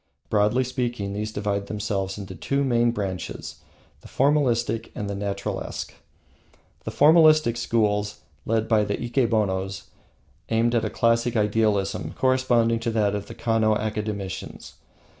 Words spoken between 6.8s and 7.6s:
The Formalistic